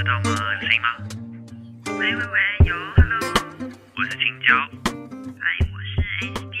[0.00, 0.36] 收到吗？
[0.54, 0.88] 有声音吗？
[1.98, 3.20] 喂喂喂，有，Hello，
[3.98, 4.54] 我是青椒。
[5.38, 6.56] 嗨，我是 A 边。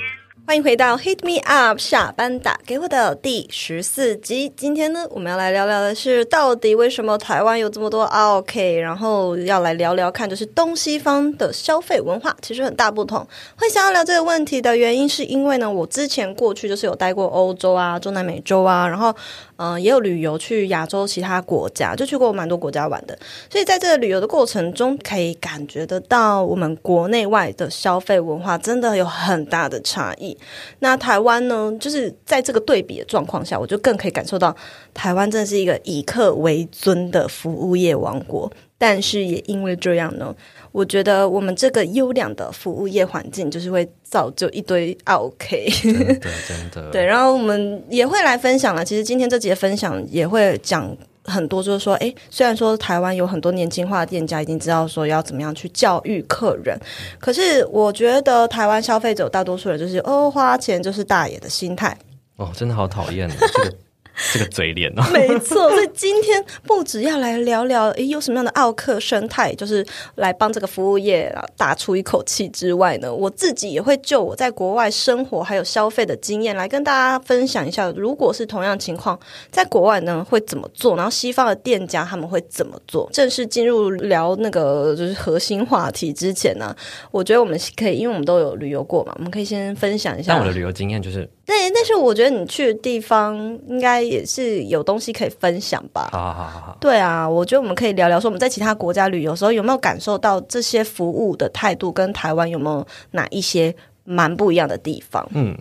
[0.46, 4.52] 欢迎回到 Hit Me Up 下班打给我的第十四集。
[4.54, 8.78] 今天呢，我们要来聊聊的是，到底为什么台湾有这么多 OK？
[8.78, 13.26] 然后要来聊聊看，就是东西方的消费文化其实很大不同。
[13.56, 19.14] 会想要聊这个问题的原因，是因为呢，我之前过去就是有待过欧洲啊、中南美洲啊，然后
[19.62, 23.18] 嗯、也有旅游去亚洲其他国家，就去过蛮多国家玩的。
[23.50, 30.34] 所以在这个旅游的过程中，可以感觉得到我们国内外的消费文化真的有很大的差异。
[30.78, 34.56] 那台湾呢，就是在这个对比的状况下，我就更可以感受到
[34.94, 38.50] 台湾真的是一个以客为尊的服务业王国。
[38.82, 40.34] 但是也因为这样呢，
[40.72, 45.68] 我觉得我们这个优良的服务业环境，就是会造就一堆 OK。
[45.82, 48.82] 对的真的， 对，然后我们也会来分享了。
[48.82, 56.74] 其实今天这节分享也会讲很多，就是说，诶，虽然说台湾有很多年轻化的店家已经知道说要怎么样去教育客人，
[57.18, 61.94] 可是我觉得台湾消费者大多数人就是哦，花钱就是大爷的心态。
[62.36, 63.76] 哦，真的好讨厌哦这个
[64.32, 65.02] 这个嘴脸哦。
[65.12, 69.84] 没错，所以今天不只要来聊聊，诶，有什么样的奥克生态，就是
[70.16, 79.18] 来帮这个服务业啊打出一口气之外呢，我自己也会就我在国外生活还有消费的经验来跟大家分享一下，如果是同样情况，
[79.50, 83.08] 在国外呢会怎么做，然后西方的店家他们会怎么做。
[83.12, 86.74] 正式进入聊那个就是核心话题之前呢，
[87.10, 96.08] 我觉得我们可以，因为我们都有旅游过嘛，我们可以先分享一下但我的旅游经验就是，对，但是我觉得你去的地方应该也是有东西可以分享吧。
[96.12, 105.28] 好好好好好，对啊，我觉得我们可以聊聊说我们在其他国家旅游的时候有没有感受到这些服务的态度跟台湾有没有哪一些蛮不一样的地方？
[105.34, 105.56] 嗯，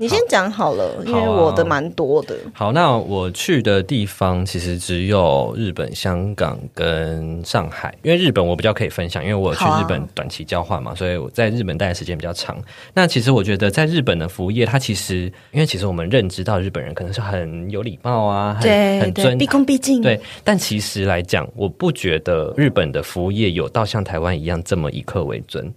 [0.00, 2.34] 你先讲好了，因为我的蛮多的。
[2.54, 12.56] 好，那我去的地方其实只有日本、香港跟上海，因为日本我比较可以分享，因为我有去日本短期交换嘛，所以我在日本待的时间比较长。
[12.94, 20.00] 那其实我觉得在日本的服务业，它其实因为其实我们认知到日本人可能是很有礼貌啊，很对对，很尊毕恭毕敬。
[20.00, 25.70] 对，但其实来讲，我不觉得日本的服务业有到像台湾一样这么以客为尊。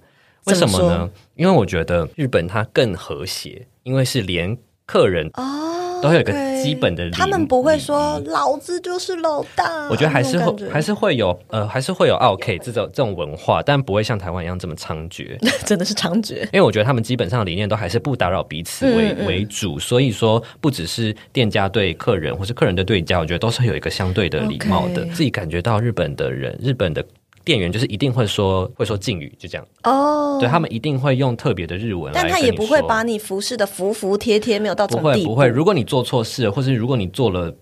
[0.45, 1.09] 为什么呢？
[1.35, 9.87] 因为我觉得日本它更和谐，因为是连客人哦，都会有一个基本的礼他们不会说老子就是老大。
[9.89, 15.37] 我觉得还是会还是会有呃，还是会有 OK 这种这种文化，但不会像台湾一样这么猖獗。
[15.65, 16.41] 真的是猖獗。
[16.45, 25.05] 因为我觉得他们基本上的理念都还是不打扰彼此为、嗯嗯为主，所以说不只是店家对客人，或是客人的对店家，我觉得都是有一个相对的礼貌的。
[25.07, 27.03] 自己感觉到日本的人，日本的
[27.43, 34.87] 店员就是一定会说会说敬语，就这样，哦，对他们一定会用特别的日文但他也不会把你服侍的服服帖帖，没有到。
[34.87, 37.53] 不会不会，如果你做错事，或是如果你做了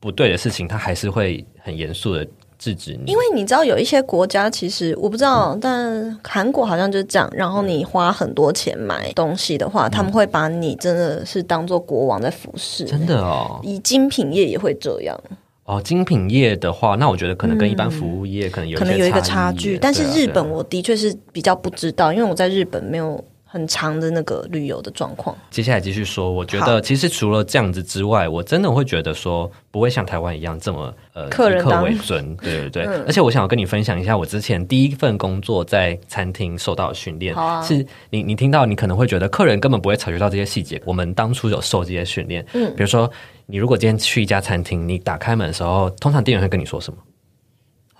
[0.00, 2.26] 不对的事情，他还是会很严肃的
[2.58, 3.10] 制止你。
[3.10, 7.30] 因为你知道有一些国家，其实我不知道，但韩国好像就是这样。
[7.32, 12.84] 然后你花很多钱买东西的话，他们会把你真的是当做国王在服侍。
[12.84, 15.18] 真的哦以精品业也会这样，
[15.64, 19.78] 哦，精品业的话，那我觉得可能跟一般服务业可能有嗯可能有一个差距。
[19.78, 25.36] 但是日本我的确是比较不知道，因为我在日本没有很长的那个旅游的状况。
[25.50, 32.84] 接下来继续说，我觉得其实除了这样子之外，我真的会觉得说不会像台湾一样这么呃以客为尊， 对对对。
[32.86, 43.10] 嗯而且我想要跟你分享一下，我之前第一份工作在餐厅受到的训练，啊是你你听到你可能会觉得客人根本不会察觉到这些细节，我们当初有受这些训练，嗯比如说
[43.44, 46.98] 你如果今天去一家餐厅，你打开门的时候，通常店员会跟你说什么？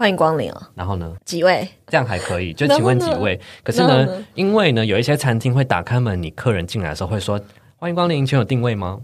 [0.02, 1.14] 欢迎光临哦，然后呢？
[1.24, 1.68] 几位？
[1.86, 3.40] 这样还可以，就请问几位？
[3.62, 7.40] 可是呢呢，因为呢，有一些餐厅会打开门，你客人进来的时候会说
[7.78, 8.98] ：“欢迎光临，请有定位吗？”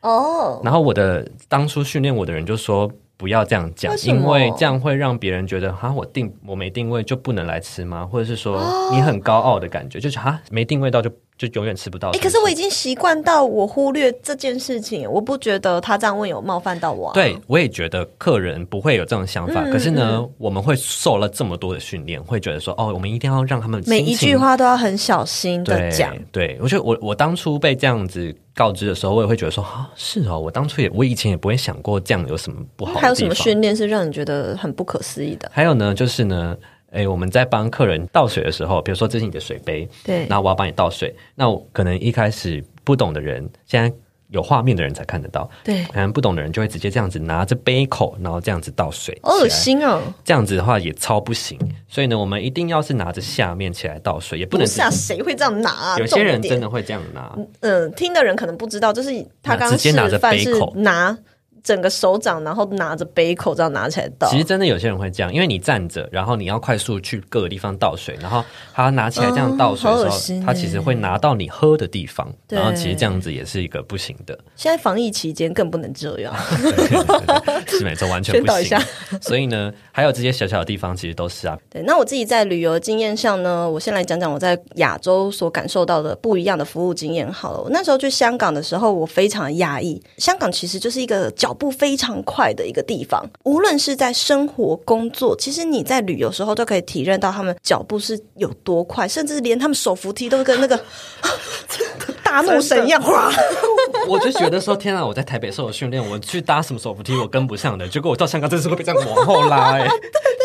[0.00, 8.04] 哦，然后我的当初训练我的人就说不要这样讲为，因为这样会让别人觉得哈我定我没定位就不能来吃吗？
[8.04, 8.60] 或者是说
[8.92, 12.10] 你很高傲的感觉，就是哈没定位到就就永远吃不到。
[12.10, 17.14] 哎、可是我已经习惯到我忽略这件事情，我不觉得他这样问有冒犯到我、啊。
[17.14, 26.16] 对，我也觉得客人不会有这种想法，嗯可是呢，我们会受了这么多的训练，会觉得说哦，我们一定要让他们每一句话都要很小心的对讲。
[26.30, 33.00] 对，我觉得我我当初被这样子告知的时候，我也会觉得说啊，是哦，我当初也我以前也不会想过这样有什么不好的。
[33.00, 35.50] 还有什么训练是让你觉得很不可思议的？
[35.52, 36.56] 还有呢，就是呢，
[36.92, 43.92] 诶，我们在帮客人倒水的时候，比如说这是你的水杯，对那我要帮你倒水，那我可能一开始不懂的人，现在
[44.34, 49.48] 有画面的人才看得到，对，可能不懂的人就会直接这样子拿着杯口，然后这样子倒水，好恶。
[49.54, 50.02] 心哦！
[50.24, 51.56] 这样子的话也超不行，
[51.88, 55.96] 所以呢，我们一定要是拿着下面起来倒水，也不能不是啊，谁会这样拿、啊？
[55.98, 59.10] 有些人真的会这样拿，嗯，听的人可能不知道，就是
[59.40, 61.16] 他刚刚直接拿着杯口拿
[61.64, 64.28] 整个手掌，然后拿着杯口这样拿起来倒。
[64.28, 68.44] 其实真的有些人会这样，因为你站着，然后你要快速去各个地方倒水，然后
[68.74, 76.34] 他拿起来这样倒水的时候，他其实会拿到你喝的地方，然后其实这样子也是一个不行的，现在防疫期间更不能这样。
[76.60, 78.78] 对对对对是没错，完全不行。
[79.22, 87.60] 所以呢，还有这些小小的地方，其实都是啊，对，那我自己在旅游经验上呢，我先来讲讲我在亚洲所感受到的不一样的服务经验好了。
[87.62, 90.02] 我那时候去香港的时候，我非常压抑。
[90.18, 100.78] 香港其实就是一个脚步非常快的一个地方，无论是在生活、工作，其实你在旅游时候都可以体认到他们脚步是有多快，甚至连他们手扶梯都跟那个
[102.34, 103.30] 大怒神一样，哗！
[104.08, 105.04] 我就觉得说，天啊！
[105.04, 109.88] 我在台北受了训练，我去搭什么手扶梯我跟不上的，结果我到香港真是会被这样往后拉、 哎，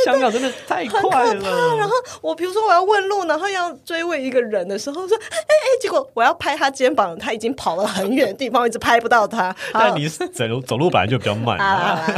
[0.05, 1.75] 香港真的太快了。
[1.77, 9.53] 然后我比如说我要问路，然后要追问一个人的时候，说哎哎，结果我要拍他肩膀，他已经跑了很远的地方，一直拍不到他。
[9.73, 11.57] 但你是走路走路本来就比较慢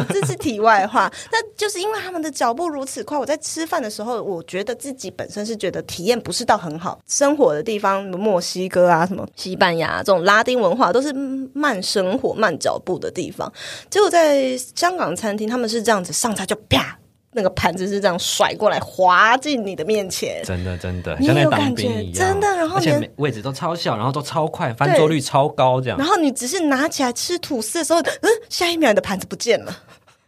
[0.09, 1.11] 这是题外话。
[1.31, 6.99] 那就是因为他们的脚步如此快，我在吃饭的时候，我觉得自己本身是觉得体验不是到很好。
[7.07, 11.13] 生活的地方，墨西哥啊，什么西班牙、这种拉丁文化，都是
[11.53, 13.51] 慢生活、慢脚步的地方。
[13.91, 16.97] 结果在香港餐厅，他们是这样子上菜就啪。
[17.33, 26.05] 那个盘子是这样甩过来，滑进你的面前，真的真的你像在当兵一样，真的然后而且位置都超小，然后都超快，翻桌率超高，这样然。
[26.05, 29.73] 后你只是拿起来吃吐司的时候，嗯，下一秒你的盘子不见了。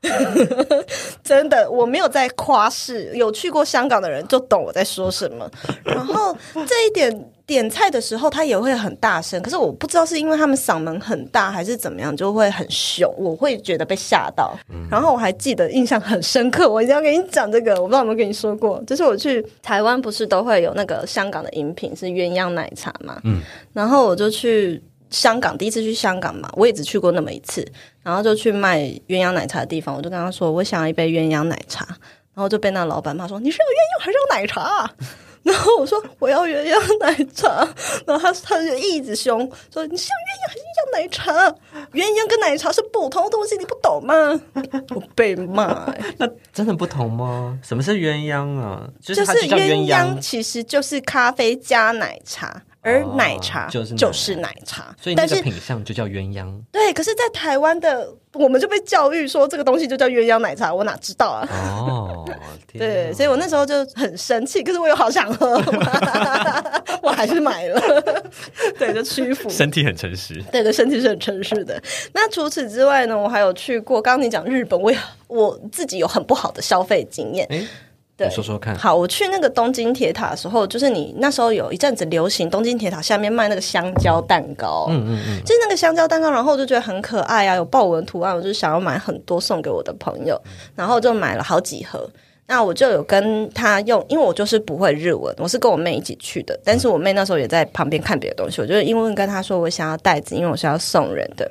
[1.24, 5.50] 真的，我没有在夸饰，有去过香港的人就懂我在说什么。
[5.84, 14.54] 然后这一点点菜的时候，他也会很大声，可是我不知道是因为他们嗓门很大还是怎么样，就会很凶，我会觉得被吓到。
[14.90, 23.42] 然后我还记得印象很深刻，我一定要跟你讲这个，我不知道有没有跟你说过，就是我去台湾不是都会有那个香港的饮品是鸳鸯奶茶嘛，嗯，
[23.74, 24.84] 然后我就去。
[25.13, 27.65] 香港第一次去香港嘛，我也只去过那么一次，
[28.01, 31.86] 然后就去卖鸳鸯奶茶的地方，我就跟他说我想要一杯鸳鸯奶茶，
[32.33, 34.92] 然后就被那老板骂说你是要鸳鸯还是要奶茶啊、
[35.44, 37.68] 然后我说我要鸳鸯奶茶，
[38.07, 39.39] 然后他他就一直凶
[39.71, 41.56] 说你是要鸳鸯还是要奶茶？
[41.94, 44.15] 鸳鸯跟奶茶是不同的东西，你不懂吗？
[44.95, 47.60] 我被骂、欸那真的不同吗？
[47.62, 48.89] 什么是鸳鸯啊？
[49.00, 56.62] 就就是鸳鸯，其实就是咖啡加奶茶，而哦奶茶就是奶就是奶茶，所以那个品相就叫鸳鸯。
[56.72, 61.48] 对，可是，在台湾的我们就被教育说这个东西就叫鸳鸯奶茶，我哪知道啊？
[61.52, 62.30] 哦，
[62.72, 65.56] 对，所以我那时候就很生气，可是我又好想喝，
[67.02, 67.82] 我还是买了。
[68.78, 69.50] 对，就屈服。
[69.50, 70.44] 身体很诚实。
[70.52, 71.82] 对的，身体是很诚实的。
[72.14, 74.02] 那除此之外呢，我还有去过。
[74.02, 74.98] 刚刚你讲日本，我也
[75.28, 77.48] 我自己有很不好的消费经验。
[77.50, 77.66] 哎，
[78.15, 78.75] 对你说说看。
[78.75, 90.39] 好，我去那个东京铁塔的时候，就是你那时候有一阵子流行东京铁塔下面卖那个香蕉蛋糕，嗯嗯嗯，就是那个香蕉蛋糕，然后我就觉得很可爱啊，有豹纹图案，我就想要买很多送给我的朋友，
[90.75, 92.10] 然后就买了好几盒。
[92.45, 101.50] 那我就有跟他用，因为我就是不会日文，我是跟我妹一起去的，但是我妹那时候也在旁边看别的东西，我就英文跟她说我想要袋子，因为我是要送人的。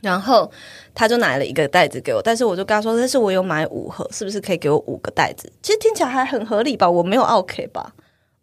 [0.00, 0.50] 然后
[0.94, 6.88] 他就拿了一个袋子给我，但是我就跟他说：“但是我有买五盒，是不是可以给我五个袋子？”其实听起来还很合理吧？
[6.88, 7.92] 我没有 OK 吧？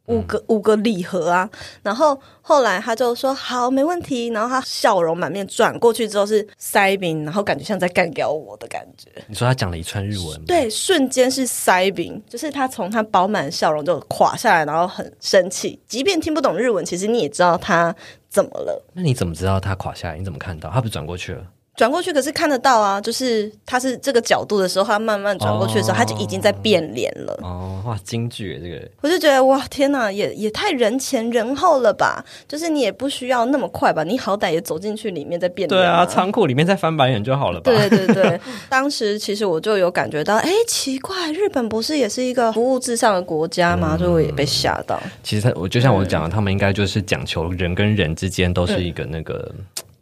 [0.07, 1.50] 五个、五个礼盒啊！
[1.81, 9.09] 然后后来他就说：“好，没问题。”然后他笑容满面，转过去之后是塞饼，然后感觉像在干掉我的感觉。
[9.28, 15.80] 你说他讲了一串日文，对，瞬间是塞饼，就是他从他饱满的笑容就垮下来，然后很生气。
[15.88, 17.95] 即便听不懂日文，其实你也知道他
[18.30, 18.85] 怎么了。
[18.94, 20.18] 那你怎么知道他垮下来？
[20.18, 20.69] 你怎么看到？
[20.69, 21.44] 他不是转过去了？
[21.75, 27.37] 转过去，可是看得到啊，就是他是这个角度的时候，他慢慢转过去的时候，哦他就已经在变脸了。
[27.41, 32.23] 哦，哇，京剧耶这个我就觉得哇，天哪，也也太人前人后了吧？
[32.47, 34.03] 就是你也不需要那么快吧？
[34.03, 37.71] 你好歹也走进去里面再变脸、对啊，仓库里面再翻白眼就好了吧？
[37.71, 38.39] 对对对，
[38.69, 43.97] 当时其实我就有感觉到，哎，奇怪，日本不是也是一个服务至上的国家吗？
[43.97, 44.97] 所以我也被吓到。
[45.23, 49.51] 其实他，我就像我讲的，他们应该就是讲求人跟人之间都是一个那个。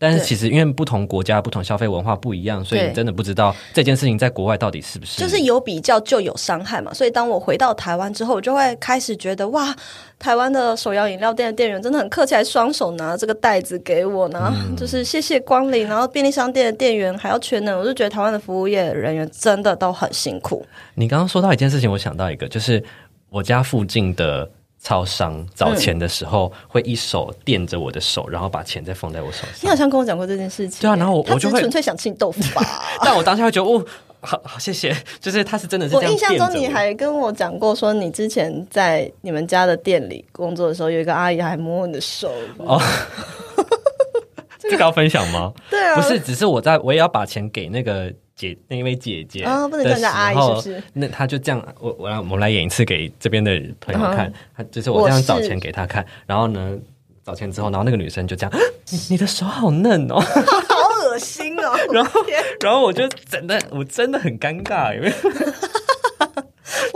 [0.04, 9.74] 但是其实因为不同国家、不同消费文化不一样，所以你真的不知道这件事情在国外到底是不是就是有比较就有伤害嘛，所以当我回到台湾之后，我就会开始觉得哇，
[10.20, 15.88] 台湾的手摇饮料店的店员真的很客气，还双手拿这个袋子给我呢，就是谢谢光临。
[15.88, 20.66] 然后便利商店的店员还要全能，我就觉得台湾的服务业人员真的都很辛苦。
[20.96, 22.84] 你刚刚说到一件事情，我想到一个，就是
[23.30, 24.50] 我家附近的
[24.84, 29.50] 超商找钱的时候，会一手垫着我的手，然后把钱再放在我手上。
[29.62, 32.84] 你好像跟我讲过这件事情，对啊然后我我就是会纯粹想吃你豆腐吧。
[33.02, 33.84] 但我当下会觉得，哦，
[34.20, 42.30] 好好谢谢，就是他是真的是这样我印象中你还跟我讲过，说你之前在你们家的店里工作的时候，有一个阿姨还摸你的手。
[42.58, 42.82] 哦
[44.70, 45.54] 这个要分享吗？
[45.70, 56.78] 对啊，不是，只是我在我也要把钱给那个姐那一位姐姐啊不能叫人家阿姨是不是那他就这样，我我来我们来演一次给这边的朋友看，嗯他就是我这样找钱给他看，然后呢
[57.26, 58.52] 找钱之后，然后那个女生就这样，
[58.90, 61.74] 你 你的手好嫩哦，好恶心哦！
[61.94, 62.22] 然后
[62.60, 65.12] 然后我就真的我真的很尴尬，因为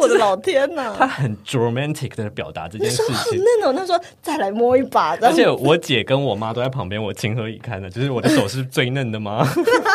[0.08, 0.94] 我的老天呐！
[0.98, 3.38] 他很 dramatic 的表达这件事情。
[3.38, 7.90] 嫩哦，他说再来摸一把，而且我姐跟我妈都在旁边，我情何以堪呢？
[7.90, 9.48] 就是我的手是最嫩的吗？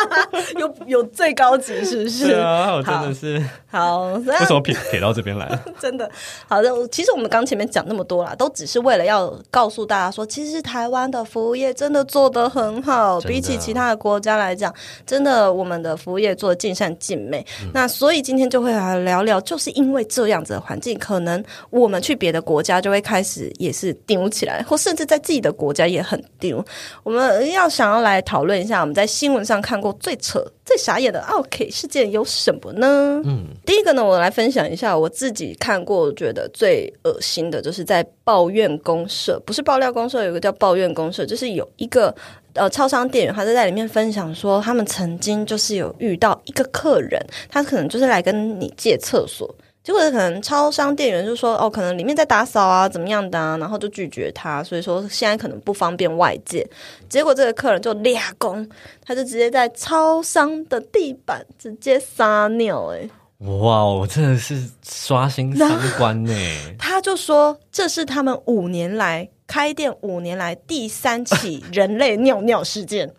[0.57, 2.27] 有有最高级是不是？
[2.27, 5.63] 对啊，我真的是好，为什么撇撇到这边来了？
[5.79, 6.09] 真的
[6.47, 6.69] 好的。
[6.89, 14.73] 其实我们刚前面讲那么多啦，都只是为了要告诉大家说，其实台湾的服务业真的做得很好，比起其他的国家来讲，
[15.05, 17.45] 真的我们的服务业做的尽善尽美。
[17.73, 26.63] 那所以今天就会来聊聊，就是因为这样子的环境，可能我们去别的国家就会开始也是丢起来，或甚至在自己的国家也很丢。
[27.03, 33.21] 我们要想要来讨论一下，我们在新闻上看过最扯、最傻眼的 OK 事件有什么呢？
[33.25, 42.13] 嗯，第一个呢，我来分享一下我自己看过觉得最恶心的，就是在抱怨公社，不是爆料公社，有一个叫抱怨公社，就是有一个。
[42.55, 47.19] 呃，超商店员他就在里面分享说，他们曾经就是有遇到一个客人，
[47.49, 49.51] 他可能就是来跟你借厕所，
[49.83, 56.65] 结果可能超商店员就说哦，可能里面在打扫啊，怎么样的啊，然后就拒绝他，所以说现在可能不方便外借。
[57.09, 58.65] 结果这个客人就俩工，
[59.05, 63.09] 他就直接在超商的地板直接撒尿、欸，
[63.39, 66.33] 哇，我真的是刷新三观呢！
[66.79, 73.13] 他就说这是他们五年来开店五年来第三起人类尿尿事件，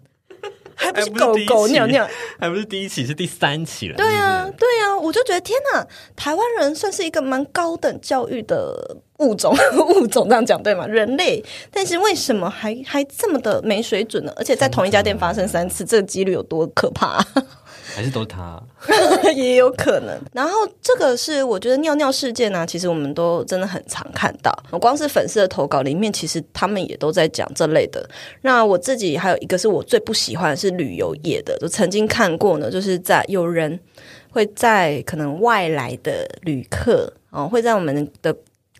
[0.75, 2.09] 还不是狗狗尿尿。
[2.39, 3.97] 还不是第一期，是第三期了。
[3.97, 9.55] 对啊对啊，我就觉得天哪，台湾人算是一个蛮高等教育的物种，
[9.97, 10.87] 物种这样讲对吗？
[10.87, 14.33] 人类，但是为什么还还这么的没水准呢？
[14.37, 17.25] 而且在同一家店发生三次，这个几率有多可怕、
[17.95, 18.61] 还是都是他。
[19.35, 20.21] 也有可能。
[20.33, 24.53] 然后这个是我觉得尿尿事件呢、其实我们都真的很常看到。
[24.81, 28.09] 光是粉丝的投稿里面，其实他们也都在讲这类的。
[28.43, 33.79] 那我自己还有一个是我最不喜欢的是旅游业的，就曾经看过呢，就是在有人
[34.31, 38.35] 会在可能外来的旅客哦，会在我们的。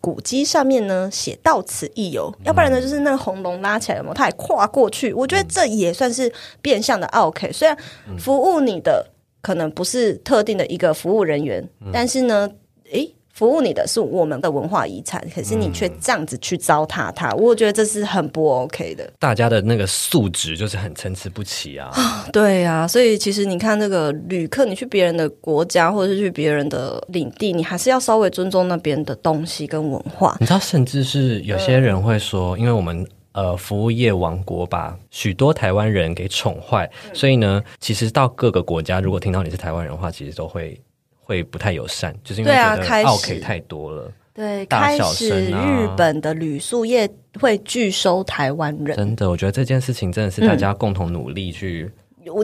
[0.05, 6.31] 古迹上面呢写“到此一游”，要不然呢就是那个红龙拉起来了嘛，他还跨过去，我觉得这也算是
[6.61, 7.51] 变相的 OK。
[7.51, 7.75] 虽然
[8.19, 9.03] 服务你的
[9.41, 12.47] 可能不是特定的一个服务人员，但是呢，
[12.91, 19.11] 诶，服务你的是我们的文化遗产，可是你却这样子去糟蹋它，我觉得这是很不 OK 的。
[19.19, 21.91] 大家的那个素质就是很参差不齐啊。
[22.31, 30.37] 对啊，所以其实你看，这个旅客，你去别人的国家或者是去别人的领地，你还是要稍微尊重那边的东西跟文化。
[30.39, 33.05] 你知道，甚至是有些人会说，因为我们。
[33.35, 40.79] 呃，服务业王国把许多台湾人给宠坏，所以呢，其实到各个国家，如果听到你是台湾人的话，其实都会
[41.25, 44.09] 会不太友善，就是因为对啊觉得开始 OK 太多了。
[44.33, 51.91] 对，大小开始日本的旅宿业会拒收台湾人，真的，我觉得这件事情真的是大家共同努力去。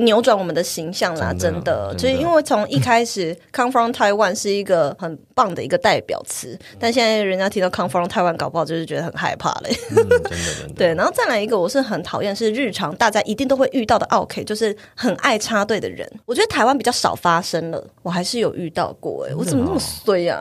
[0.02, 9.76] 扭转我们的形象啦，真的就是因为从一开始 “come from Taiwan” 是一个很棒的一个代表词，但现在人家提到 “come from Taiwan”，搞不好就是觉得很害怕嘞。
[9.90, 10.74] 嗯，真的真的。
[10.78, 16.08] 对，然后再来一个，我是很讨厌是日常大家一定都会遇到的 OK，就是很爱插队的人。
[16.28, 19.32] 我觉得台湾比较少发生了，我还是有遇到过、欸。
[19.32, 20.40] 哎，我怎么那么衰啊？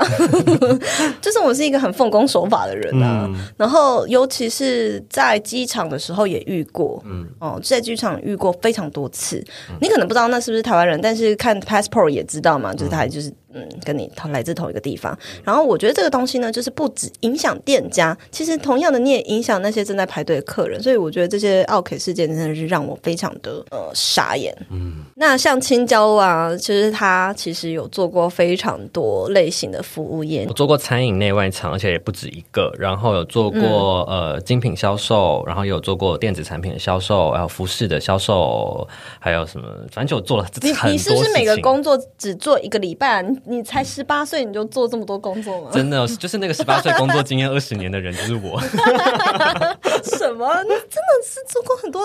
[1.23, 3.27] 就是我是一个很奉公守法的人啊。
[3.57, 9.43] 然后尤其是在机场的时候也遇过，嗯，哦，在机场遇过非常多次。
[9.81, 13.33] 你可能不知道那是不是台湾人，但是看 passport 也知道嘛，就是他就是。
[13.53, 24.57] 嗯，跟你同来自同一个地方，然后我觉得这个东西呢，就是不止影响店家，其实同样的你也影响那些正在排队的客人，所以我觉得这些奥 K 事件真的是让我非常的呃傻眼。
[24.71, 32.73] 嗯，那像青椒啊，其实他其实有做过非常多类型的服务业我，做过餐饮内外场，而且也不止一个。
[32.79, 38.87] 然后有做过、呃精品销售，然后也有做过电子产品的销售，还有服饰的销售，
[39.19, 43.21] 还有什么，反正就做了你你是不是每个工作只做一个礼拜啊？
[43.21, 45.71] 你你才十八岁你就做这么多工作吗？
[45.73, 48.61] 真的就是那个十八岁工作经验二十年的人，就是我。
[50.03, 50.63] 什么？
[50.63, 52.03] 你真的是做过很多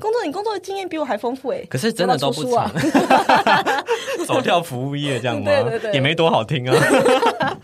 [0.00, 2.70] 工作，你工作的经验比我还丰富哎、可是真的都不长
[4.26, 5.44] 走跳服务业这样吗？
[5.50, 7.56] 对对对也没多好听啊。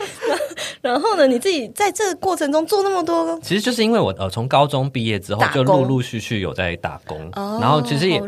[0.82, 8.20] 然后呢，你自己在这个过程中做那么多，其实就是因为我呃从高中毕业之后就陆陆续续有在打工，哦然后其实也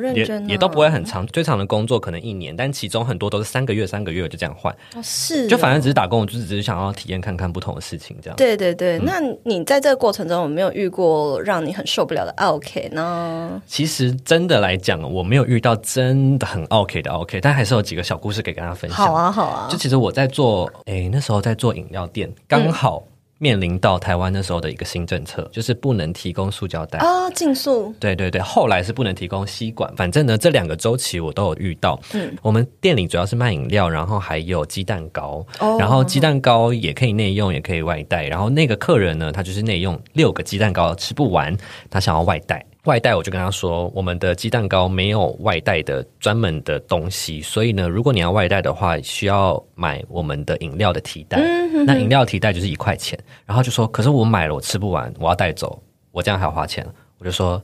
[0.46, 8.37] 也都不会很长，最长的工作可能一年，但其中很多都是三个月三个月就这样换，哦、是就反正正只是打工，我就只是想要体验看看不同的事情这样。
[8.37, 8.99] 对对对。
[8.99, 13.61] 嗯那你在这个过程中有没有遇过让你很受不了的 OK 呢？
[13.66, 18.96] 其实真的来讲，我没有遇到真的很 OK 的 OK，但还是有几个小故事可以跟大家分享。
[18.96, 23.03] 好啊，好啊就，其实我在做，诶，那时候在做饮料店，刚好
[23.39, 26.99] 面临到台湾那时候的一个新政策，就是不能提供塑胶袋。
[27.01, 32.01] 啊，竞速对对对，后来是不能提供吸管，反正呢，这两个周期我都有遇到。
[32.13, 38.25] 嗯，我们店里主要是卖饮料，然后还有鸡蛋糕，哦然后鸡蛋糕也可以内用，也可以外带。
[38.25, 41.55] 然后那个客人呢，他就是内用六个鸡蛋糕吃不完，
[41.91, 42.65] 他想要外带。
[42.85, 51.41] 外带我就跟他说，我们的鸡蛋糕没有外带的专门的东西，所以呢，如果你要外带的话，需要买我们的饮料的提袋。
[51.87, 56.87] 那饮料提袋就是一块钱，然后就说，可是我买了我吃不完，我要带走，我这样还要花钱。
[57.19, 57.62] 我就说，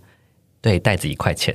[0.63, 1.55] 对，袋子一块钱。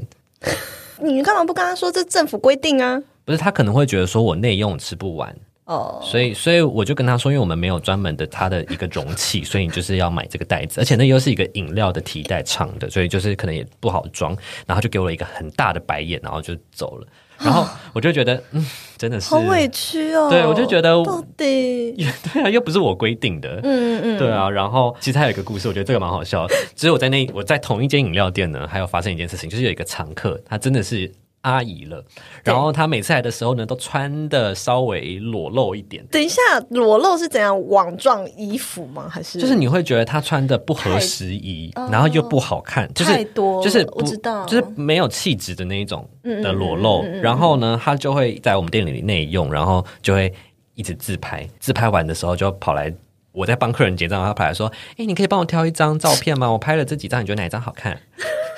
[1.02, 3.02] 你干嘛不跟他说这政府规定啊？
[3.26, 14.38] 不是他可能会觉得说我内用吃不完，哦，所以所以我就跟他说，因为我们没有专门的它的一个容器， 所以你就是要买这个袋子，而且那又是一个饮料的提袋长的，所以就是可能也不好装。
[14.68, 17.08] 然后就给我一个很大的白眼，然后就走了。
[17.40, 20.30] 然后 我就觉得，嗯，真的是好委屈哦。
[20.30, 21.94] 对我就觉得到底，
[22.32, 26.48] 对啊，又不是我规定的，嗯嗯，对啊，然后其实还有一个故事，我觉得这个蛮好笑。
[26.76, 31.12] 只是我在那我在同一间饮料店呢，还有发生一件事情，就是有一个常客，他真的是
[31.46, 32.04] 阿姨了，
[32.44, 36.04] 然后她每次来的时候呢，都穿的稍微裸露一点。
[36.08, 39.08] 等一下，裸露是怎样网状衣服吗？
[39.08, 47.04] 还是就是你会觉得她穿的不合时宜，然后又不好看，就是太多就是不我知道就是没有气质的那一种嗯的裸露。
[47.22, 50.34] 然后呢，她就会在我们店里内用，然后就会
[50.74, 52.92] 一直自拍，自拍完的时候就跑来。
[53.32, 56.50] 我在帮客人结账，他跑来说：“哎、你可以帮我挑一张照片吗？
[56.50, 58.00] 我拍了这几张，你觉得哪一张好看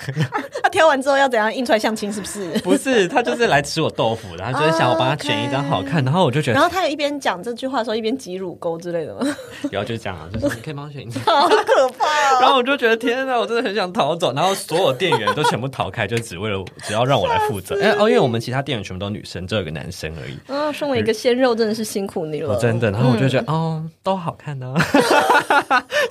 [0.62, 2.12] 他挑完之后要怎样印出来相亲？
[2.12, 2.50] 是不是？”？
[2.64, 6.04] 不是，他就是来吃我豆腐的，他就是想我帮他选一张好看。
[6.04, 9.36] 然后我就觉得，然后他也一边讲这句话的时候，一边挤乳沟之类的吗？
[9.72, 11.24] 然后就这样啊，就是你可以帮我选一张。
[11.24, 12.40] 好可怕哦！
[12.42, 14.34] 然后我就觉得天哪，我真的很想逃走。
[14.34, 17.80] 然后所有店员都全部逃开，就只为了只要让我来负责。
[17.82, 20.38] 哎哦，因为我们其他店员全部都女生，只有一个男生而已。
[20.54, 24.74] 啊，身为一个鲜肉，真的是辛苦你了，我真的，然后我就觉得、哦，都好看呢、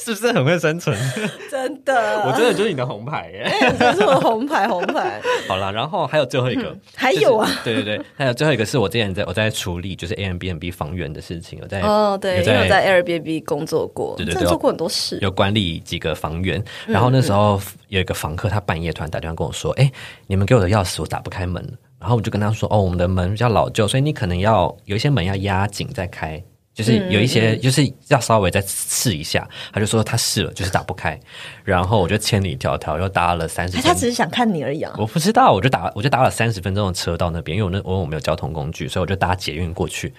[0.01, 0.97] 是不是很会生存？
[1.51, 3.53] 真的，我真的就是你的红牌耶。
[3.79, 15.19] 这是我红牌红牌，好了，然后还有最后一个，还有啊，就是对对对，还有最后一个是我之前在我在处理就是 A M B N B 房源的事情，我在哦，对，有因为我在 Airbnb 工作过，对对对做过很多事。
[15.21, 19.91] 有管理几个房源，然后那时候有一个房客，他半夜突然打电话跟我说：“哎、
[20.27, 21.65] 你们给我的钥匙我打不开门。”
[21.99, 26.43] 然后我就跟他说：“哦，我们的门比较老旧，所以你可能要有一些门要压紧再开，
[26.77, 31.19] 就是有一些就是要稍微再试一下。”他就说他试了，就是打不开。
[31.65, 34.95] 然后我就千里迢迢又搭了三十他只是想看你而已啊。
[34.99, 40.13] 我不知道，我就打我就打了三十分钟的车到那边，因为我那我我没有交通工具，所以我就搭捷运过去。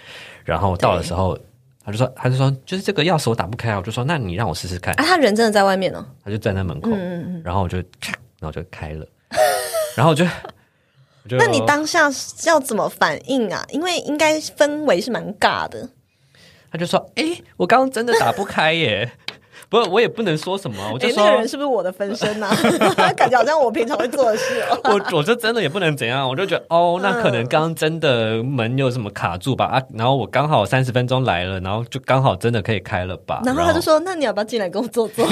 [0.44, 1.38] 然后到的时候，
[1.86, 4.94] 他就说他就说就是这个钥匙我打不开啊，我就说那你让我试试看。
[4.96, 6.04] 啊，他人真的在外面哦。
[6.26, 9.06] 他就站在门口，嗯然后我就咔，然后就开了，
[9.96, 12.10] 然后我就，我就那你当下
[12.46, 13.64] 要怎么反应啊？
[13.70, 15.88] 因为应该氛围是蛮尬的。
[16.72, 17.24] 他就说，哎、
[17.58, 19.12] 我刚刚真的打不开耶，
[19.70, 22.50] 不，我也不能说什么，我就哎，说，那个人是不是我的分身啊？
[23.16, 24.80] 感觉好像我平常会做的事哦。
[25.12, 35.26] 我我就真的也不能怎样，我就觉得哦，那可能刚刚真的门有什么卡住吧啊，然后我刚好三十分钟来了，然后就刚好真的可以开了吧，然后他就说：“那你要不要进来跟我坐坐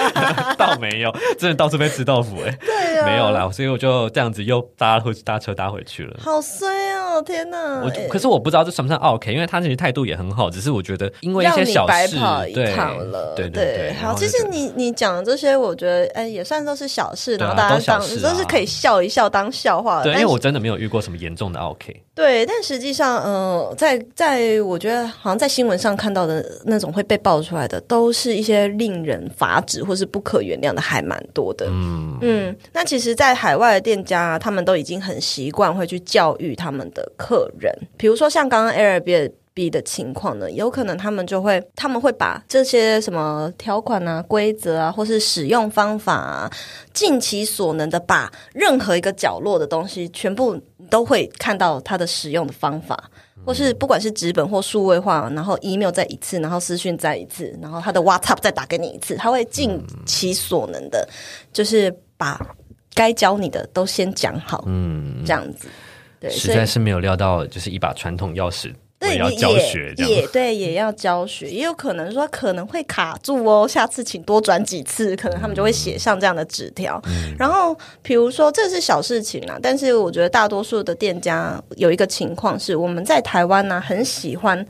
[0.56, 6.16] 倒没有，真的到处被吃豆腐哎，？”对啊，没有啦，所以我就这样子又搭回搭车搭回去了。
[6.20, 7.22] 好衰哦！
[7.22, 7.80] 天哪！
[7.82, 12.16] 我哎可是我不知道这算不算 OK，因为他其实态度也很好，只是我觉得因为一些小事
[12.52, 13.92] 对了，对对对。
[13.94, 20.04] 好，其实你你讲的这些，我觉得哎，也算都是小事，大家当都是可以笑一笑当笑话的。
[20.04, 22.02] 对，因为我真的没有遇过什么严重的 OK。
[22.14, 31.66] 对，但实际上，呃，在在我觉得好像在新闻上看到的那种会被爆出来的，都是一些令人发指或是不可原谅的，还蛮多的。
[31.68, 39.32] 嗯，嗯，那其实，在海外的店家，他们都已经很习惯会去教育他们的客人，比如说像刚刚 Airbnb
[39.70, 46.50] 的情况呢，有可能他们就会他们会把这些什么条款啊、规则啊，或是使用方法啊，
[46.92, 53.10] 尽其所能的把任何一个角落的东西，全部都会看到它的使用的方法。
[53.46, 61.06] 或是不管是纸本或数位化，然后 email 再一次，然后私讯再一次，然后他的 WhatsApp 再打给你一次，他会尽其所能的，
[61.52, 62.40] 就是把
[62.94, 65.68] 该教你的都先讲好，嗯，这样子。
[66.18, 77.00] 对，实在是没有料到，就是一把传统钥匙我也要你教学也对，也要教学，也有可能说可能会卡住哦，下次请多转几次，可能他们就会写上这样的纸条。
[77.06, 84.66] 嗯然后比如说这是小事情啦，但是我觉得大多数的店家有一个情况是，我们在台湾呢、很喜欢。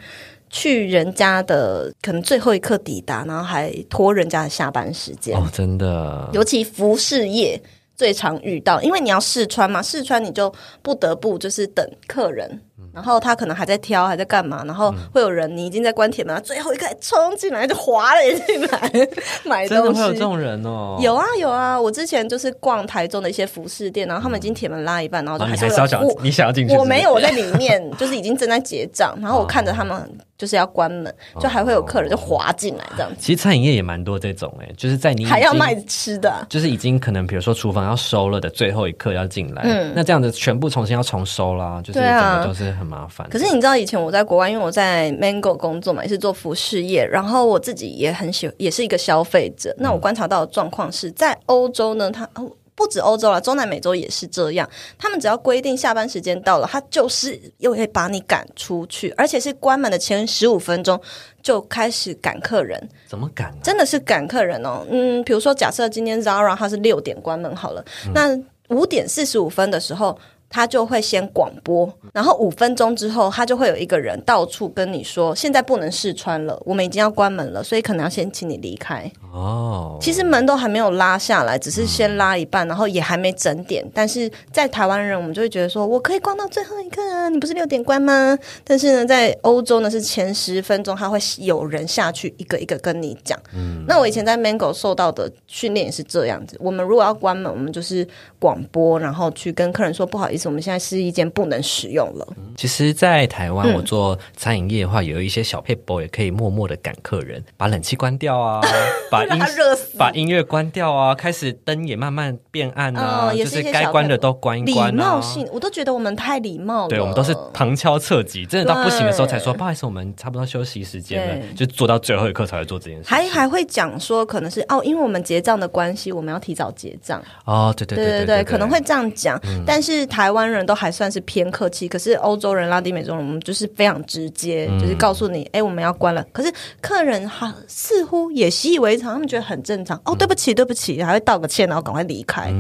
[0.51, 5.37] 去人家的可能最后一刻抵达，然后还拖人家的下班时间。
[5.37, 7.61] 哦，真的，尤其服饰业
[7.97, 12.61] 最常遇到，因为你要试穿嘛，试穿你就不得不就是等客人，
[12.93, 18.91] 然后他可能还在挑，还在干嘛，然后会有人你已经在关铁门了，最后一个冲进来就滑了进来
[19.45, 20.01] 买真的东西。
[20.01, 20.99] 会有这种人哦。
[21.01, 26.75] 有啊有啊，我之前就是逛台中的一些服饰店，然后他们已经铁门拉一半，然后就啊，还是要想，你想要进去？
[26.77, 29.97] 我没有，我在里面，就是已经正在结账，然后我看着他们
[30.37, 36.47] 就是要关门， 就还会有客人就滑进来这样子，其实餐饮业也蛮多这种哎，就是在你还要卖吃的啊。
[36.49, 43.29] 就是已经可能比如说厨房要收了的最后一刻要进来，嗯那这样子全部重新要重收啦，就是整个都是很麻烦。
[43.31, 49.75] 可是你知道以前我在国外，因为我在 Mango 工作嘛，也是做服饰业，然后我自己也很喜，也是一个消费者。
[49.79, 54.69] 那我观察到的状况是在欧洲呢，它哦不止欧洲了，中南美洲也是这样。
[54.99, 61.01] 他们只要规定下班时间到了，他就是又会把你赶出去，而且是关门的前十五分钟
[61.41, 62.89] 就开始赶客人。
[63.07, 63.59] 怎么敢呢？
[63.63, 64.85] 真的是赶客人哦。
[64.91, 68.37] 嗯，比如说假设今天 Zara 它是六点关门好了，那
[68.69, 70.19] 五点四十五分的时候。
[70.49, 79.11] 他就会先广播，然后五分钟之后，他就会有一个人到处跟你说，现在不能试穿了，我们已经要关门了，所以可能要先请你离开。
[79.33, 83.85] 哦，其实门都还没有拉下来，只是先拉一半，然后也还没整点。
[83.93, 88.39] 但是在台湾人，我们就会觉得说，我可以逛到最后一个啊，你不是六点关吗？
[88.63, 93.39] 但是呢，在欧洲呢是前十分钟，他会有人下去一个一个跟你讲。
[93.55, 96.57] 嗯那我以前在 Mango 受到的训练也是这样子。
[96.61, 98.07] 我们如果要关门，我们就是
[98.39, 102.27] 广播，然后去跟客人说不好意思，我们现在试衣间不能使用了。
[102.57, 108.61] 其实，在台湾嗯我做餐饮业的话，有一些小配博也可以默默的赶客人，把冷气关掉啊，
[109.11, 115.15] 把音热把音乐关掉啊，开始灯也慢慢变暗啊，就是该关的都关一礼关啊。
[115.17, 116.89] 貌性，我都觉得我们太礼貌了。
[116.89, 123.05] 对，我们都是旁敲侧击，真的到不行的时候才说不好意思，我们差不多休息时间了，就做到最后一刻才会做这件事。
[123.09, 127.23] 还还会讲说，可能是哦，因为我们结账的关系，我们要提早结账。
[127.45, 129.41] 哦，对对对对对，可能会这样讲。
[129.67, 136.25] 但是台湾人都还算是偏客气，可是欧洲人、拉丁美洲人，我们就是非常直接，就是告诉你，哎、我们要关了。
[136.33, 140.01] 可是客人哈似乎也习以为常，他们觉得很正常。
[140.05, 142.53] 哦，对不起，对不起，还会道个歉，然后赶快离开。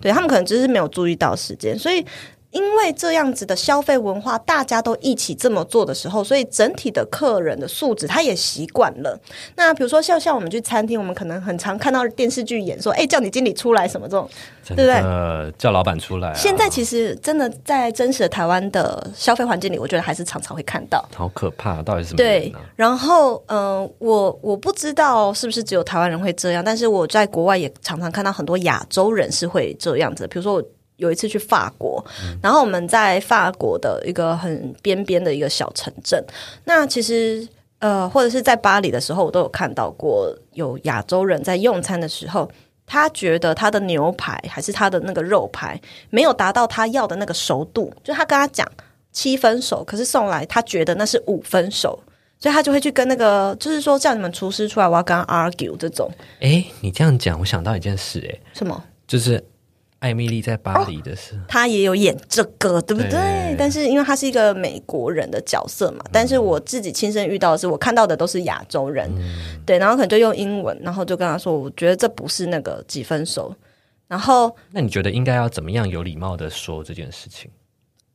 [0.00, 2.04] 对他们可能只是没有注意到时间，所以。
[2.56, 9.18] 因为这样子的消费文化，大家都一起这么做的时候，所以整体的客人的素质他也习惯了。
[9.56, 14.26] 那比如说像像我们去餐厅，我们可能很常看到电视剧演说，哎，叫你经理出来什么这种，
[14.68, 16.34] 对不对呃叫老板出来啊。
[16.34, 21.06] 现在其实真的在真实的台湾的消费环境里，我觉得还是常常会看到。
[21.14, 30.26] 好可怕，到底是什么对然后嗯、呃我我不知道是不是只有台湾人会这样，但是我在国外也常常看到很多亚洲人是会这样子。
[30.28, 30.62] 比如说我
[30.96, 32.04] 有一次去法国，
[32.42, 36.24] 然后我们在法国的一个很边边的一个小城镇，
[36.64, 37.46] 那其实。
[37.78, 42.50] 呃，或者是在巴黎的时候，我都有看到过有亚洲人在用餐的时候，
[42.86, 45.78] 他觉得他的牛排还是他的那个肉排
[46.08, 48.66] 没有达到他要的那个熟度，就他跟他讲
[49.12, 52.02] 七分熟，可是送来他觉得那是五分熟，
[52.40, 58.82] 所以他就会去跟那个，就是说叫你们厨师出来，我要跟他 argue 这种哎，你这样讲，我想到一件事，哎，什么。
[59.06, 59.44] 就是
[60.06, 61.38] 艾米丽在巴黎的事。
[61.48, 63.10] 她也有演这个，对不对？
[63.10, 69.10] 对但是因为她是一个美国人的角色嘛，但是我自己亲身遇到的是，我看到的都是亚洲人，
[69.66, 73.54] 对，然后可能就用英文，然后就跟他说，我觉得这不是那个几分熟，
[74.06, 77.50] 然后那你觉得应该要怎么样有礼貌的说这件事情？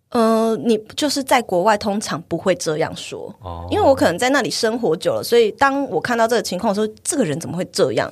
[0.09, 8.11] 呃，你就是在国外通常不会这样说，哦因为我可能在那里生活久了，所以当我看到这个情况的时候，这个人怎么会这样？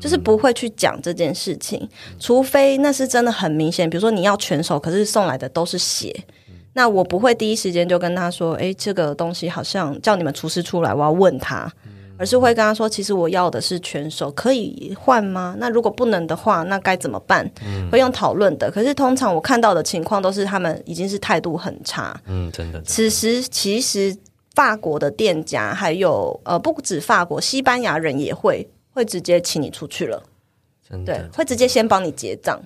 [0.00, 6.14] 就是不会去讲这件事情，除非那是真的很明显，比如说你要全熟，可是送来的都是血，
[6.72, 11.72] 那我不会第一时间就跟他说，诶，这个东西好像叫你们厨师出来，我要问他。
[12.20, 15.54] 而是会跟他说，其实我要的是全熟，可以换吗？
[15.60, 17.48] 那如果不能的话，那该怎么办？
[17.92, 18.68] 会用讨论的。
[18.68, 24.12] 可是通常我看到的情况都是他们已经是态度很差，嗯，真的，真的此时其实
[24.56, 30.20] 法国的店家还有呃不止法国，西班牙人也会会直接请你出去了，
[31.06, 32.60] 对会直接先帮你结账。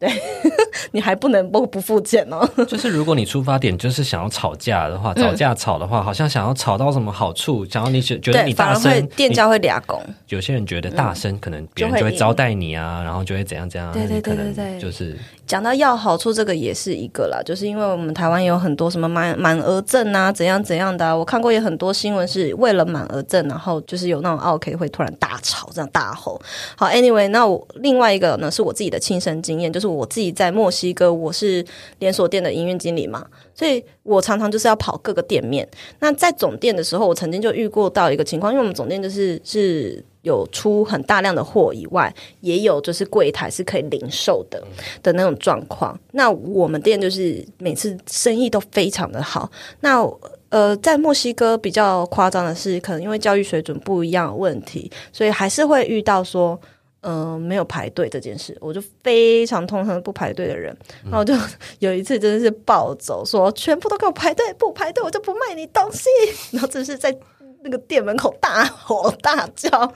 [0.92, 2.48] 你还不能不不付钱哦。
[2.66, 10.02] 就是如果你出发点就是想要吵架的话，吵架吵的话，好像想要吵到什么好处，想要你觉觉得，你反而会大声，店家会俩拱。
[10.28, 26.40] 有些人觉得大声，可能别人就会招待你啊，然后就会怎样怎样，对对对对对就是讲到要好处，这个也是一个啦，就是因为我们台湾有很多什么满满额赠啊，怎样怎样的、啊，我看过有很多新闻是为了满额赠，然后就是有那种 OK 会突然大吵，这样大吼。
[26.76, 31.64] 好，Anyway，那我另外一个呢是我自己的亲身经验，就是我自己在墨西哥，我是
[31.98, 35.68] 连锁店的营运经理嘛，所以我常常就是要跑各个店面。
[35.98, 44.62] 那在总店的时候，我曾经就遇过到一个情况，因为我们总店就是是有出很大量的货以外，也有就是柜台是可以零售的
[45.02, 45.98] 的那种状况。
[46.12, 49.50] 那我们店就是每次生意都非常的好。
[49.80, 50.02] 那
[50.50, 56.60] 呃，在墨西哥比较夸张的是，可能因为教育水准不一样的问题，所以还是会遇到说。
[57.02, 60.76] 嗯、没有排队这件事，我就非常痛恨不排队的人。
[61.04, 61.34] 然后就
[61.78, 66.08] 有一次真的是暴走，说全部都给我排队，不排队我就不卖你东西。
[66.52, 67.16] 然后这是在
[67.62, 69.92] 那个店门口大吼大叫，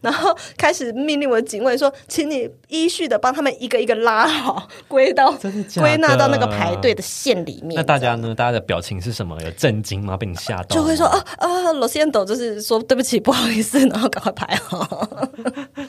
[0.00, 5.32] 然后开始命令我的警卫说：“请你依序的帮他们一个一个拉好，归到
[5.80, 8.34] 归纳到那个排队的线里面。”那大家呢？
[8.34, 9.40] 大家的表情是什么？
[9.42, 10.16] 有震惊吗？
[10.16, 10.76] 被你吓到？
[10.76, 14.84] 就会说啊啊，罗先斗就是说对不起，不好意思，然后赶快排好。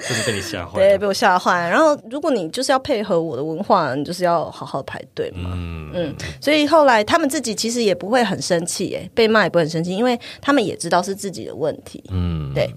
[0.07, 1.67] 真的被你吓坏对，被我吓坏。
[1.69, 5.49] 然后，如果你就是要配合我的文化，你就是要好好排队嘛。
[5.53, 12.03] 嗯嗯，所以后来他们自己其实也不会很生气，耶，被骂也不会很生气，因为他们也知道是自己的问题。
[12.11, 12.69] 嗯，对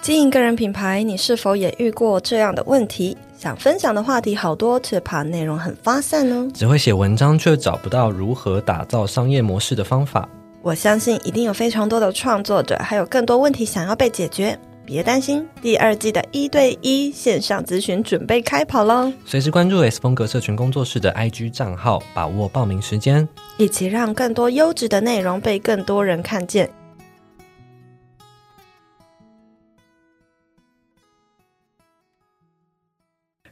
[0.00, 3.16] 经营个人品牌，你是否也遇过这样的问题？
[3.38, 6.50] 想分享的话题好多，却怕内容很发散呢？
[6.52, 10.28] 只会写文章，却找不到如何打造商业模式的方法。
[10.60, 14.58] 我相信一定有非常多的创作者，还有更多问题想要被解决。
[14.84, 19.12] 别担心，第二季的一对一线上咨询准备开跑喽！
[19.24, 23.28] 随时关注 S 风格社群工作室的 IG 账号，把握报名时间。
[23.56, 26.68] 一起让更多优质的内容被更多人看见。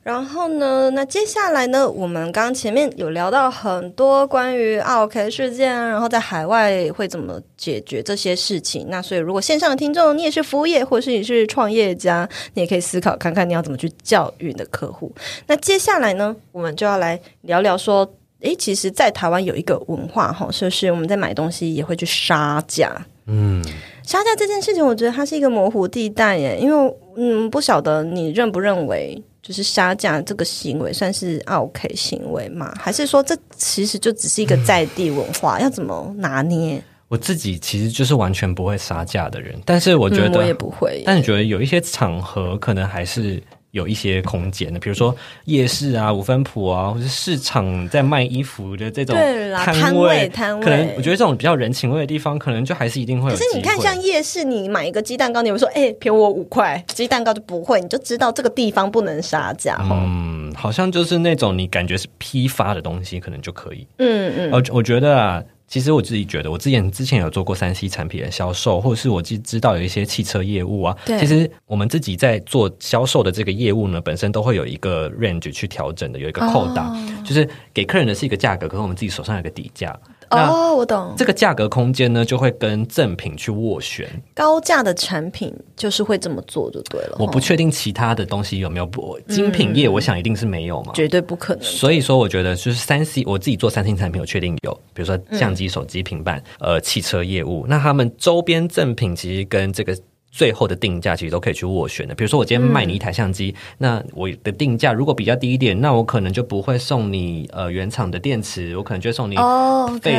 [0.03, 8.87] 然后呢，那接下来呢，我们刚刚前面有聊到很多关于 OK 事件啊，然后在海外会怎么解决这些事情。
[8.89, 15.13] 那所以，如果线上的听众你也是服务业，或是你是创业家，你也可以思考看看你要怎么去教育你的客户。
[15.47, 18.11] 那接下来呢，我们就要来聊聊说。
[18.43, 22.91] 诶，其实，在台湾有一个文化哈，就是我们在买东西也会去杀价。
[23.27, 23.63] 嗯，
[24.03, 32.73] 杀价这件事情，我觉得它是一个模糊地带耶，因为嗯，不晓得你认不认为，就是杀价这个行为算是 OK 行为吗？
[32.79, 36.83] 还是说这其实就只是一个在地文化，要怎么拿捏？
[37.09, 41.03] 我自己其实就是完全不会杀价的人，但是我觉得，嗯我也不会。
[41.05, 43.42] 但你觉得有一些场合可能还是
[43.73, 49.17] 有一些空间的，比如说夜市啊、五分铺啊，或者市场在卖衣服的这种
[49.57, 53.47] 摊摊位摊位可能我觉得这种比较人情味的地方，可能就还是一定会有机会。
[53.47, 59.79] 可是你看，像夜市，你买一个鸡蛋糕，你会说，哎、便宜我五块，鸡蛋糕就不会，你就知道这个地方不能杀价。
[59.81, 63.87] 嗯，好像就是那种你感觉是批发的东西，可能就可以。
[63.99, 70.97] 嗯嗯，我我觉得啊，其实我自己觉得，我之前之前有做过三 C 产品的销售，或者是我知知道有一些汽车业务啊。
[71.07, 76.93] 对其实我们自己在做销售的这个业务呢，本身都会有一个 range 去调整的，有一个扣打，
[77.25, 79.97] 就是给客人的是一个价格，可是我们自己手上有个底价。
[80.31, 81.12] 那哦，我懂。
[81.16, 84.09] 这个价格空间呢，就会跟赠品去斡旋。
[84.35, 87.16] 高价的产品就是会这么做就对了。
[87.19, 90.93] 我不确定其他的东西有没有不精品业，我想一定是没有嘛。
[90.95, 91.62] 绝对不可能。
[91.64, 97.66] 所以说，我觉得就是三 C，我自己做三星产品，我确定有，比如说相机、手机、平板，呃，汽车业务。
[97.69, 99.97] 那他们周边赠品其实跟这个
[100.31, 102.14] 最后的定价其实都可以去斡旋的。
[102.14, 110.12] 比如说，我今天卖你一台相机，那我的定价如果比较低一点，那我可能就不会送你呃原厂的电池，我可能就会送你哦，费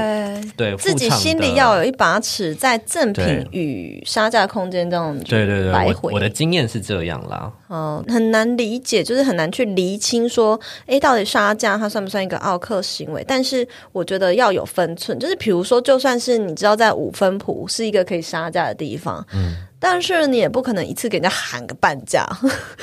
[0.56, 6.12] 对，对自己心里要有一把尺，在赠品对与杀价空间这样对对对，来回。
[6.14, 7.52] 我的经验是这样啦。
[7.70, 13.24] 嗯，很难理解，就是很难去厘清说，哎，到底杀价它算不算一个奥克行为？
[13.26, 22.24] 但是我觉得要有分寸，就是比如说，就算是你知道在五分铺是一个可以杀价的地方，嗯，但是你也不可能一次给人家喊个半价，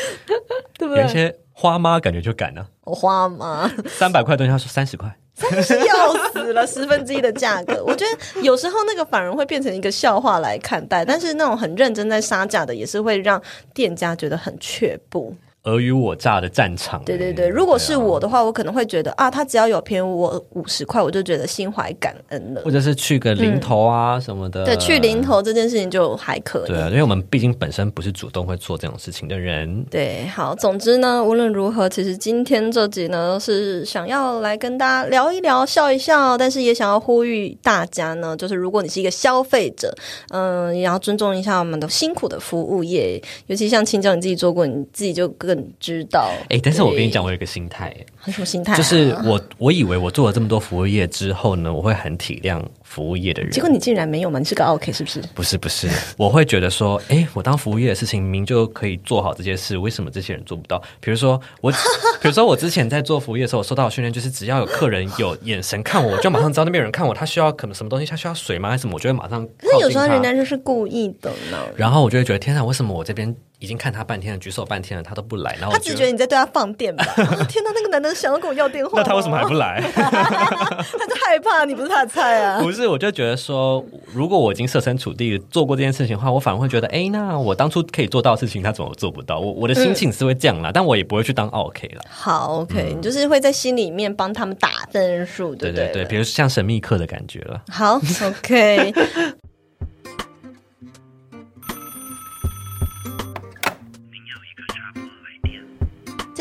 [0.76, 1.04] 对不对？
[1.04, 3.70] 有些花妈感觉就敢了，我花妈？
[3.86, 5.16] 三百块东西他说三十块，
[5.62, 7.84] 笑死了， 十分之一的价格。
[7.84, 13.40] 我觉得有时候那个反而会变成一个笑话来看待，但是那种很认真在杀价的，也是会让
[13.72, 15.32] 店家觉得很却步。
[15.64, 17.02] 尔虞我诈的战场。
[17.04, 22.70] 对对哎对，如果是啊我的话，我可能会觉得啊，他只要有便宜我五十块，我就觉得心怀感恩了或。
[22.70, 24.64] 者是去个零头啊什么的。
[24.64, 25.18] 对，去零。
[25.20, 26.68] 头这件事情就还可以。
[26.68, 29.84] 对啊，因为我们毕竟本身不是主动会做这种事情的人。
[29.90, 39.92] 对，好，总之呢，无论如何，其实今天这集呢是想要来跟大家聊一聊、笑一笑，但是也想要呼吁大家呢，就是如果你是一个消费者，
[40.30, 46.30] 嗯、也要尊重一下我们的辛苦的服务业，尤其像青椒你自己做过，你自己就更知道。
[46.50, 48.76] 哎，但是我跟你讲，我有一个心态，很什么心态、啊？
[48.76, 53.50] 就是我我以为我做了这么多服务业之后呢，我会很体谅服务业的人。
[53.50, 54.38] 结果你竟然没有吗？
[54.38, 55.20] 你是个 OK 是不是？
[55.34, 60.82] 不是不是， 我会觉得说，哎，我当服务业的事情明明就可以做好这些事，为什么这些人做不到？
[61.00, 61.70] 比如说我，
[62.20, 68.70] 比如说我之前在做服务业的时候，我受到的训练就是，只要有客人有眼神看我，我就马上知道那边有人看我，他需要可能什么东西，他需要水吗？
[68.70, 68.94] 还是什么？
[68.94, 71.58] 我就会马上可是有时候人家就是故意的呢。
[71.76, 75.52] 然后我就会觉得，天啊，为什么我这边已经看他半天了，举手半天了，他都不来？
[75.60, 77.04] 然后我他只觉得你在对他放电吧？
[77.16, 79.54] 哦天哪，那个男的想要跟我要电话， 那他为什么还不？
[79.54, 79.80] 来？
[79.94, 82.60] 他就害怕你不是他的菜啊。
[82.60, 89.40] 不是，我就觉得说，如果我已经设身处地做过这件事情的话，我反而会觉得，哎，那我当初可以做到的事情，他怎么做不到？
[89.40, 92.02] 我我的心情是会这样啦，但我也不会去当 OK 了。
[92.08, 97.62] 好，OK，、你就是会在心里面帮他们打分数，对不对对对对，比如像神秘客的感觉了。
[97.68, 98.92] 好，OK。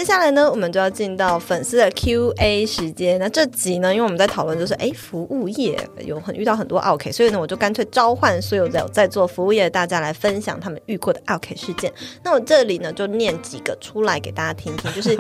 [0.08, 3.20] 下来呢，我们就要进到粉丝的 Q&A 时间。
[3.20, 11.92] 那这集呢，因为我们在讨论就是，哎，服务业有很遇到很多 OK，所以呢，我就干脆召唤所有在在做服务业的大家来分享他们遇过的 OK 事件。
[12.24, 14.90] 那我这里呢，就念几个出来给大家听听。
[14.96, 15.14] 就是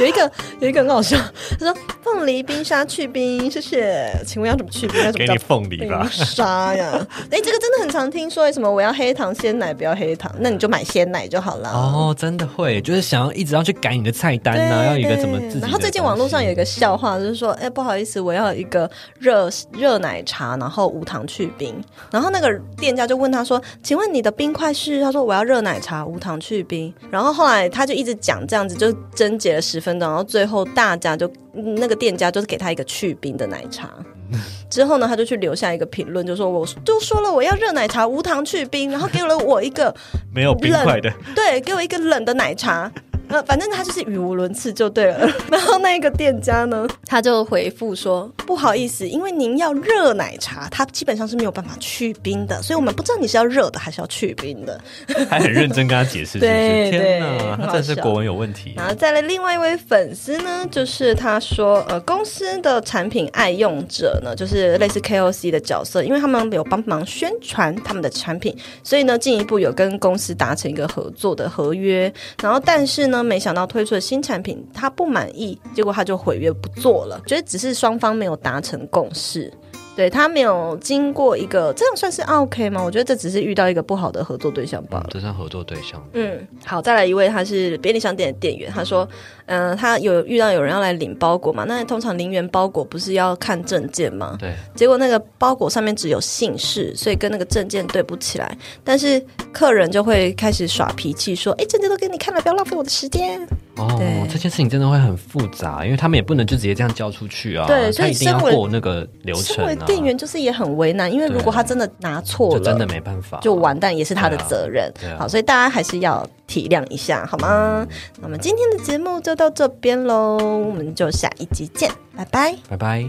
[0.00, 0.28] 有一个
[0.58, 1.16] 有一个很好笑，
[1.60, 4.12] 他说凤梨冰沙去冰，谢谢。
[4.26, 5.00] 请问要怎么去冰？
[5.04, 7.06] 要怎么叫给你凤梨冰吧，沙呀？
[7.30, 11.70] 哎，这个真的很常听说，为什么我要黑糖鲜奶，不要黑糖，那你就买鲜奶就好了。
[11.70, 15.38] 哦，真的会，就是想要一直要去改你的菜单呐、要有一个怎么。
[15.60, 21.74] 然后最近网络上有一个笑话，就是说，哎，不好意思，我要一个热热奶茶，然后无糖去冰。
[22.10, 33.90] 然后那个店家就问他说：“请问你的冰块是？”他说：“我要热奶茶，无糖去冰。”然后后来他就一直讲这样子，就争结了十分钟，然后最后大家就嗯那个店家就是给他一个去冰的奶茶。
[34.68, 39.94] 之后呢，他就去留下一个评论，就说：“我就说了我要热奶茶，无糖去冰，然后给了我一个
[40.34, 42.92] 没有冰块的，对，给我一个冷的奶茶。
[43.28, 45.28] 呃，反正他就是语无伦次就对了。
[45.50, 54.80] 然后那个店家呢，他就回复说：“不好意思，因为您要热奶茶，它基本上是没有办法去冰的，所以我们不知道你是要热的还是要去冰的。
[55.28, 56.38] 还很认真跟他解释？
[56.38, 58.72] 对对天哪，很好他真的是国文有问题”。
[58.76, 72.12] 然后再来另外一位粉丝呢，就是他说：“呃，公司的产品爱用者呢，就是类似 KOC 的角色，因为他们有帮忙宣传他们的产品，所以呢，进一步有跟公司达成一个合作的合约。
[72.40, 77.20] 然后，但是呢，没想到推出的新产品他不满意，结果他就毁约不做了。
[77.26, 79.52] 觉得只是双方没有达成共识。
[79.98, 82.80] 对他没有经过一个，这样算是 OK 吗？
[82.80, 85.08] 我觉得这只是遇到一个不好的合作对象罢了。
[85.10, 89.08] 这算合作对象，嗯，好，再来一位，他是便利商店的店员，他说，
[89.46, 91.64] 嗯、他有遇到有人要来领包裹嘛？
[91.64, 94.36] 那通常零元包裹不是要看证件吗？
[94.38, 98.56] 对，结果那个包裹上面只有姓氏，所以跟那个证件对不起来。
[98.84, 99.20] 但是
[99.52, 103.44] 客人就会开始耍脾气，说：“哎，证件都给你看了，不要浪费我的时间。
[103.78, 114.92] 哦，这件事情真的会很复杂，因为他们也不能就直接这样交出去啊，对所以一定要身为过那个流”程身为啊，店员就是也很为难，因为如果他真的拿错了，就真的没办法，就完蛋，也是他的责任。
[115.02, 117.86] 啊啊好，所以大家还是要体谅一下，好吗？
[118.20, 122.56] 那么今天的节目就到这边喽，我们就下一集见，拜拜。
[122.68, 123.08] 拜拜。